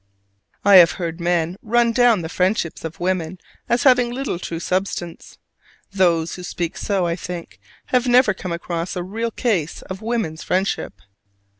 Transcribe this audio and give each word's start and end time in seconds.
I 0.65 0.77
have 0.77 0.93
heard 0.93 1.21
men 1.21 1.57
run 1.61 1.91
down 1.91 2.23
the 2.23 2.27
friendships 2.27 2.83
of 2.83 2.99
women 2.99 3.37
as 3.69 3.83
having 3.83 4.11
little 4.11 4.39
true 4.39 4.59
substance. 4.59 5.37
Those 5.91 6.33
who 6.33 6.41
speak 6.41 6.75
so, 6.75 7.05
I 7.05 7.15
think, 7.15 7.59
have 7.93 8.07
never 8.07 8.33
come 8.33 8.51
across 8.51 8.95
a 8.95 9.03
real 9.03 9.29
case 9.29 9.83
of 9.83 10.01
woman's 10.01 10.41
friendship. 10.41 11.01